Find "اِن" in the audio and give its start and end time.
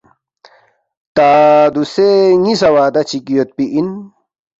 3.73-3.87